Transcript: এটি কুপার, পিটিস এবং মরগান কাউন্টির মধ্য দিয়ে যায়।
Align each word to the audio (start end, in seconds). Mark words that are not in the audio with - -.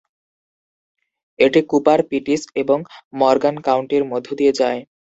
এটি 1.39 1.59
কুপার, 1.69 1.99
পিটিস 2.09 2.41
এবং 2.55 2.79
মরগান 3.13 3.55
কাউন্টির 3.61 4.03
মধ্য 4.11 4.27
দিয়ে 4.39 4.53
যায়। 4.53 4.79